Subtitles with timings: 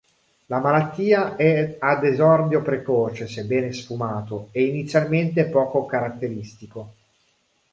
[0.47, 6.93] La malattia è ad esordio precoce, sebbene sfumato, e inizialmente poco caratteristico.